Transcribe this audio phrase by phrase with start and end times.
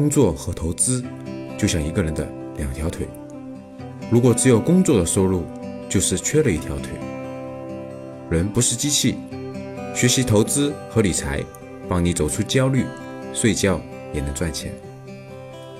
[0.00, 1.04] 工作和投资
[1.58, 2.26] 就像一个人的
[2.56, 3.06] 两条腿，
[4.10, 5.44] 如果只有工作的收入，
[5.90, 6.92] 就是缺了一条腿。
[8.30, 9.18] 人不是机器，
[9.94, 11.44] 学习投资和理财，
[11.86, 12.86] 帮你走出焦虑，
[13.34, 13.78] 睡觉
[14.14, 14.72] 也能赚钱。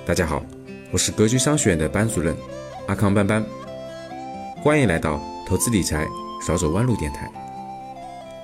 [0.05, 0.43] 大家好，
[0.91, 2.37] 我是格局商学院的班主任
[2.85, 3.43] 阿康班班，
[4.57, 6.05] 欢迎来到投资理财
[6.45, 7.27] 少走弯路电台。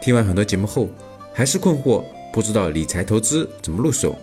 [0.02, 0.90] 听完很多节目后，
[1.36, 4.16] 还是困惑，不知道理财投资怎么入手，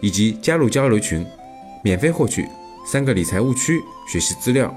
[0.00, 1.26] 以及加入交流群，
[1.82, 2.48] 免费获取
[2.86, 4.74] 三个理财误区学习资料，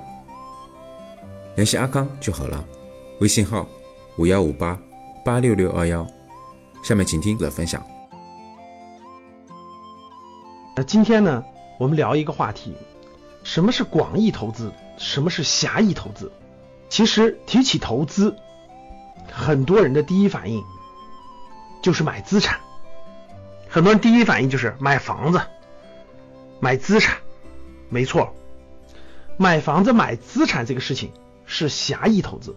[1.55, 2.63] 联系阿康就好了。
[3.19, 3.67] 微信号。
[4.19, 4.75] 五幺五八
[5.23, 6.03] 八六六二幺，
[6.81, 7.85] 下面请听我的分享。
[10.75, 11.43] 那今天呢，
[11.77, 12.73] 我们聊一个话题：
[13.43, 14.73] 什么是广义投资？
[14.97, 16.31] 什么是狭义投资？
[16.89, 18.35] 其实提起投资，
[19.31, 20.63] 很多人的第一反应
[21.83, 22.59] 就是买资产。
[23.77, 25.39] 很多人第一反应就是买房子、
[26.59, 27.17] 买资产。
[27.89, 28.33] 没错，
[29.37, 31.11] 买房子、买资产这个事情
[31.45, 32.55] 是狭义投资。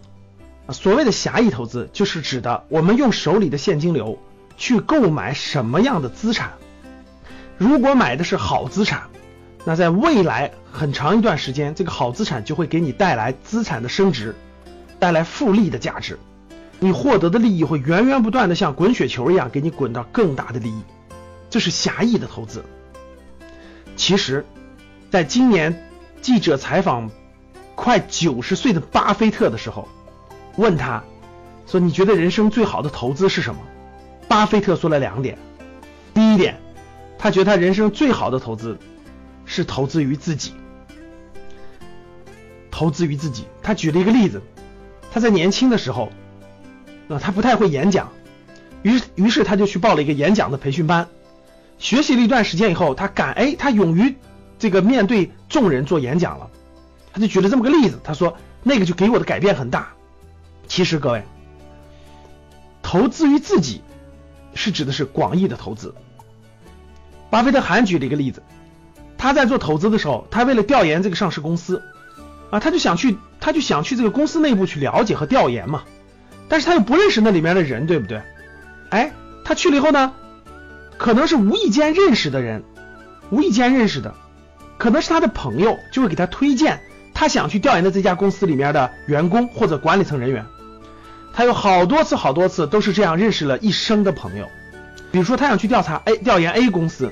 [0.70, 4.18] 所谓的狭义投资，就是指的我们用手里的现金流
[4.56, 6.54] 去购买什么样的资产。
[7.58, 9.02] 如果买的是好资产，
[9.66, 14.34] 那在未来很长一段时间，这个好资产就会给你带来资产的升值，
[14.98, 16.18] 带来复利的价值。
[16.78, 20.82] 你获得的利益会源源不断的像滚雪球一样给你滚到更大的利益。
[21.50, 22.64] 这是狭义的投资。
[23.96, 24.46] 其实，
[25.10, 25.86] 在今年
[26.22, 27.10] 记者采访
[27.74, 29.86] 快九十岁的巴菲特的时候。
[30.56, 31.02] 问他，
[31.66, 33.60] 说你觉得人生最好的投资是什么？
[34.28, 35.38] 巴菲特说了两点。
[36.12, 36.60] 第一点，
[37.18, 38.78] 他觉得他人生最好的投资
[39.46, 40.52] 是投资于自己，
[42.70, 43.46] 投资于自己。
[43.62, 44.42] 他举了一个例子，
[45.12, 46.10] 他在年轻的时候，
[47.08, 48.12] 啊，他不太会演讲，
[48.82, 51.08] 于是于是他就去报了一个演讲的培训班，
[51.80, 54.14] 学习了一段时间以后，他敢哎，他勇于
[54.58, 56.48] 这个面对众人做演讲了。
[57.12, 59.88] 他就举了这么个例子，他说那个就给我的改变很大。
[60.68, 61.24] 其实各位，
[62.82, 63.82] 投资于自己
[64.54, 65.92] 是指的是广义的投资。
[67.30, 68.42] 巴菲特还举了一个例子，
[69.16, 71.82] 他在做投资的时候，他为了调研这个上市公司
[72.50, 75.82] 啊，他就想去，他就想去这个公司内部去了解和调研嘛。
[76.48, 78.20] 但是他又不认识那里面的人，对不对？
[78.90, 79.12] 哎，
[79.44, 80.12] 他去了以后呢，
[81.00, 82.62] 可能是无意间认识的人，
[83.30, 84.14] 无意间认识的，
[84.76, 86.78] 可能是他的朋友，就会给他推荐
[87.14, 90.44] 他想去调研的这家公司里面的员工或者管理层人员。
[91.32, 94.46] 他有好多次、好多次都是这样认识了一生的朋友。
[95.10, 97.10] 比如说，他想去调查 A 调研 A 公司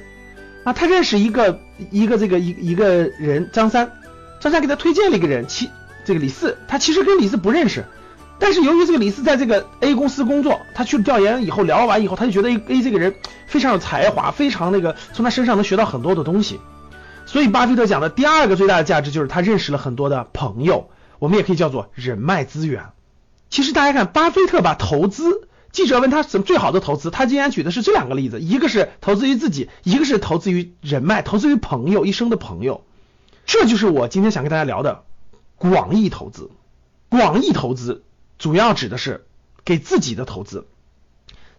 [0.65, 1.59] 啊，他认识一个
[1.91, 3.91] 一个这个一一个人张三，
[4.39, 5.71] 张三给他推荐了一个人，其
[6.05, 7.87] 这个李四，他其实跟李四不认识，
[8.41, 13.15] 但是由于这个李四在这个 A 公司工作，他去调研以后聊完以后，他就觉得 A 这个人
[13.47, 16.61] 非常有才华，非常那个从他身上能学到很多的东西。
[17.27, 20.89] 所以巴菲特讲的第二个最大的价值就是他认识了很多的朋友，
[21.19, 22.85] 我们也可以叫做人脉资源。
[23.51, 32.85] 其实大家看，巴菲特把投资，记者问他什么最好的投资，他竟然举的是这两个例子，一个是投资于自己，一个是投资于人脉，投资于朋友，一生的朋友。
[33.45, 35.03] 这就是我今天想跟大家聊的
[35.57, 36.51] 广义投资。
[37.11, 38.05] 广义投资
[38.39, 39.27] 主要指的是
[39.65, 40.67] 给自己的投资，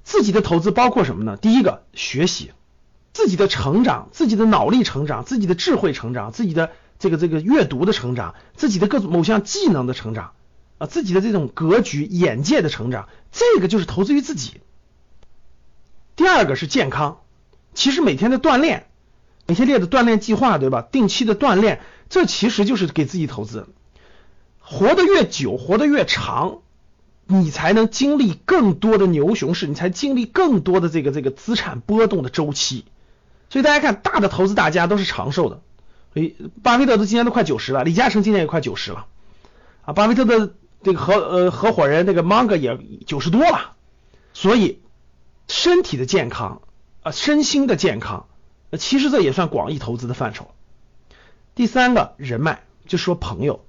[0.03, 1.38] 自己的投资包括什么呢？
[1.38, 2.51] 第一个，学习，
[3.13, 10.31] 自己的成长，自己的脑力成长，自己的智慧成长，自己的这个这个阅读的成长，自己的各种某项技能的成长。
[10.78, 14.62] 啊，自己的这种格局、眼界的成长，这个就是投资于自己。
[16.16, 17.19] 第二个是健康，
[17.73, 18.88] 其实每天的锻炼，
[19.45, 20.81] 每天列的锻炼计划，对吧？
[20.81, 23.68] 定期的锻炼，这其实就是给自己投资。
[24.62, 26.59] 活得越久，活得越长，
[27.29, 32.84] 你才能经历更多的牛熊市，你才经历更多的这个这个资产波动的周期。
[33.50, 35.62] 所以大家看，大的投资大家都是长寿的。
[36.13, 39.06] 所以巴菲特都今年都快九十了，李嘉诚今年也快九十了。
[39.83, 40.54] 啊，巴菲特的。
[40.81, 43.74] 这个合呃合伙人那个芒格也九十多了，
[44.31, 44.80] 所以
[45.50, 46.62] 身体的健康
[47.04, 48.27] 啊身心的健康，
[48.77, 50.51] 其实这也算广义投资的范畴。
[51.54, 53.65] 第三个人脉，就说朋友，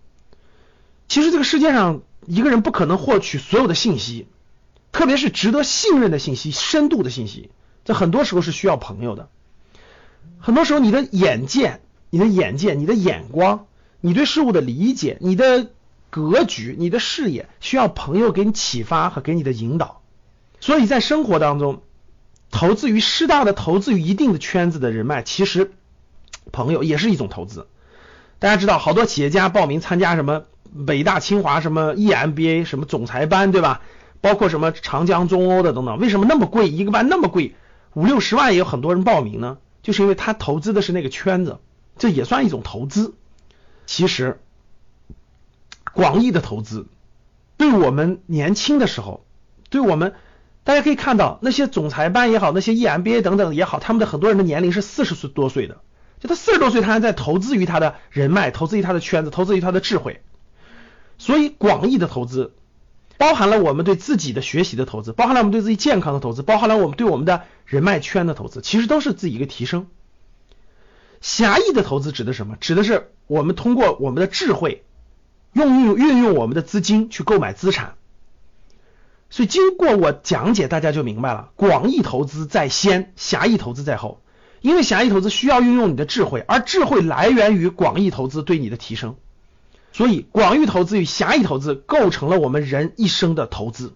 [1.09, 4.27] 其实这个世界上一个人不可能获取所有的信息，
[4.93, 7.51] 特别是值得信任的信息、深度的信息，
[7.85, 9.29] 这很多时候是需要朋友的。
[10.39, 11.81] 很多时候你的眼界、
[12.11, 13.67] 你的眼界、你的眼光、
[14.01, 15.71] 你对事物的理解、你的。
[16.13, 20.03] 格局，你的视野需要朋友给你启发和给你的引导，
[20.59, 21.85] 所以在生活当中，
[22.51, 25.71] 投资于适当的投资于一定的圈子的人脉，其实
[26.51, 27.69] 朋友也是一种投资。
[28.41, 30.47] 大家知道，好多企业家报名参加什么
[30.87, 33.81] 北大、清华什么 EMBA 什么总裁班，对吧？
[34.21, 36.69] 包括什么长江中欧的等等，为什么那么贵？
[36.69, 37.55] 一个班那么贵，
[37.95, 39.59] 五六十万也有很多人报名呢？
[39.83, 41.59] 就是因为他投资的是那个圈子，
[41.97, 43.15] 这也算一种投资。
[43.87, 44.39] 其实，
[45.95, 46.87] 广义的投资，
[47.57, 49.25] 对我们年轻的时候，
[49.71, 50.13] 对我们
[50.65, 55.79] 大家可以看到，那些总裁班也好，那些 EMBA 等等也好，他们的很多人的年龄是四十岁多岁的，
[56.21, 60.21] 就他四十多岁，他还在投资于他的人脉，投资于他的圈子，投资于他的智慧。
[61.21, 62.55] 所以，广义的投资。
[63.19, 69.89] 包含了我们对自己的学习的投资，包含了我们对自己健康的投资，包含了我们对我们的人脉圈的投资，其实都是自己一个提升。
[71.21, 72.57] 狭义的投资指的什么？
[72.59, 74.85] 指的是我们通过我们的智慧，
[75.53, 77.97] 用运运用我们的资金去购买资产。
[79.29, 84.23] 所以经过我讲解，大家就明白了，广义投资在先，狭义投资在后。
[84.63, 89.17] 因为狭义投资需要运用你的智慧，而智慧来源于广义投资对你的提升。
[89.93, 93.95] 所以，广义投资与狭义投资构成了我们人一生的投资。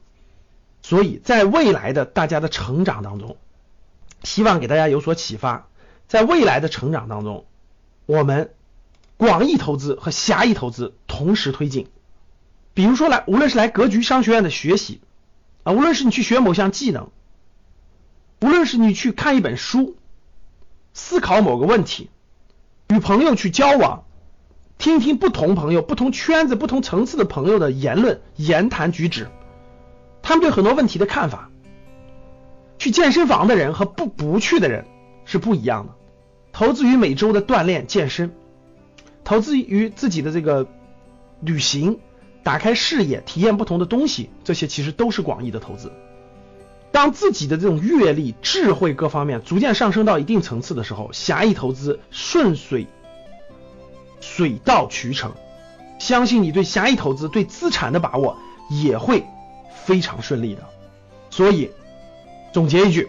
[0.83, 3.37] 所以在未来的大家的成长当中，
[4.23, 5.69] 希望给大家有所启发。
[6.09, 7.47] 在未来的成长当中，
[8.07, 8.53] 我们
[9.17, 11.89] 广义投资和狭义投资同时推进。
[12.75, 15.01] 比如说，来无论是来格局商学院的学习
[15.63, 17.11] 啊，无论是你去学某项技能，
[18.41, 19.97] 无论是你去看一本书，
[20.93, 22.11] 思考某个问题，
[22.89, 24.05] 与朋友去交往。
[24.79, 29.29] 听听不同朋友、不同圈子、不同层次的朋友的言论、言谈举止，
[30.23, 31.51] 他们对很多问题的看法。
[32.77, 34.85] 去健身房的人和不不去的人
[35.25, 35.95] 是不一样的。
[36.53, 38.33] 投资于每周的锻炼、健身，
[39.25, 40.67] 投资于自己的这个
[41.41, 41.99] 旅行、
[42.43, 45.91] 打开视野、体验不同的东西，这些其实都是广义的投资。
[46.93, 52.87] 当自己的这种阅历、智慧各方面逐渐上升到一定层次的时候，狭义投资顺水。
[54.25, 55.33] 水到渠成，
[55.99, 58.39] 相信你对狭义投资、对资产的把握
[58.71, 59.27] 也会
[59.85, 60.63] 非常顺利的。
[61.31, 61.71] 所以
[62.53, 63.09] 总结一句：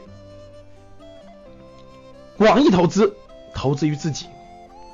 [2.38, 3.16] 广义投资
[3.54, 4.26] 投资于自己，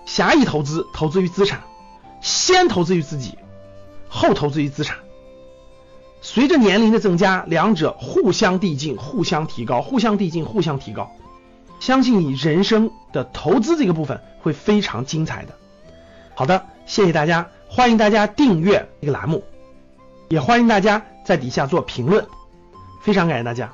[0.05, 1.63] 狭义投资投资于资产，
[2.21, 3.37] 先投资于自己，
[4.07, 4.99] 后投资于资产。
[6.21, 11.11] 随着年龄的增加，两者互相递进、互相提高、互相递进、互相提高。
[11.79, 15.57] 相信你人生的投资这个部分会非常精彩的。
[16.33, 19.43] 好的，谢谢大家，欢迎大家订阅这个栏目，
[20.29, 22.25] 也欢迎大家在底下做评论，
[23.03, 23.71] 非常感谢大家，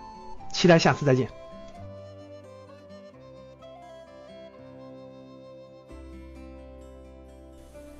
[0.51, 1.27] 期待下次再见。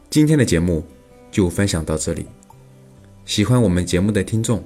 [0.09, 0.83] 今天的节目
[1.29, 2.25] 就分享到这里，
[3.25, 4.63] 喜欢我们节目的听众，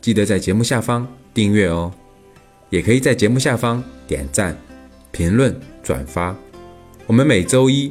[0.00, 1.90] 记得在节目下方订阅哦，
[2.68, 4.54] 也可以在节目下方点赞、
[5.10, 6.36] 评论、转发，
[7.06, 7.90] 我们每周一。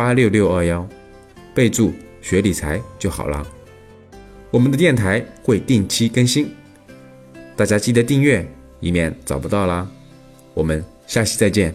[0.00, 0.88] 八六六二幺，
[1.54, 1.92] 备注
[2.22, 3.46] 学理财就好了。
[4.50, 6.50] 我们的电台会定期更新，
[7.54, 9.86] 大家记得订阅，以免找不到啦。
[10.54, 11.74] 我们下期再见。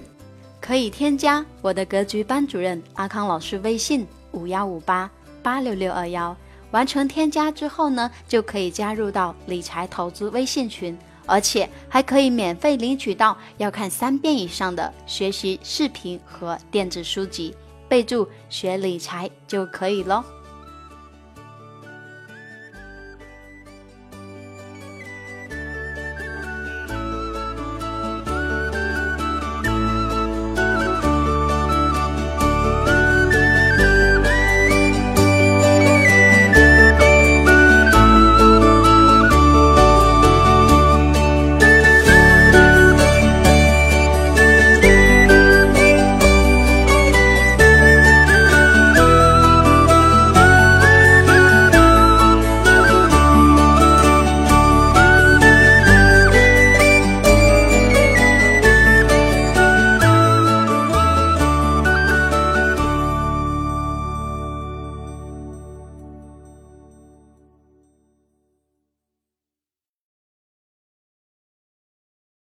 [0.60, 5.08] 可以添加我的格局班主任阿康老师微信五幺五八
[5.44, 6.36] 八六六二幺，
[6.72, 10.98] 完成添加之后呢，就可以加入到理财投资微信群，
[11.28, 17.56] 而且还可以免费领取到要看三遍以上的学习视频和电子书籍。
[17.88, 20.24] 备注学理财就可以喽。